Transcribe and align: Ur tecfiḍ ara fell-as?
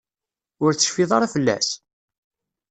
Ur 0.63 0.71
tecfiḍ 0.73 1.09
ara 1.15 1.31
fell-as? 1.33 1.69